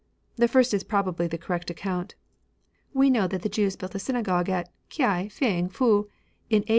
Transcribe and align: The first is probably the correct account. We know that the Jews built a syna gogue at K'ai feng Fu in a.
The 0.35 0.47
first 0.47 0.73
is 0.73 0.83
probably 0.83 1.27
the 1.27 1.37
correct 1.37 1.69
account. 1.69 2.15
We 2.91 3.11
know 3.11 3.27
that 3.27 3.43
the 3.43 3.49
Jews 3.49 3.75
built 3.75 3.93
a 3.93 3.99
syna 3.99 4.23
gogue 4.23 4.49
at 4.49 4.71
K'ai 4.89 5.31
feng 5.31 5.69
Fu 5.69 6.09
in 6.49 6.63
a. 6.67 6.69